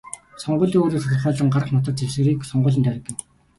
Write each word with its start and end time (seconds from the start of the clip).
Сонгуулийн 0.43 0.81
үр 0.83 0.91
дүнг 0.93 1.05
тодорхойлон 1.09 1.49
гаргах 1.51 1.73
нутаг 1.73 1.95
дэвсгэрийг 1.97 2.39
сонгуулийн 2.51 2.85
тойрог 2.85 3.03
гэнэ. 3.05 3.19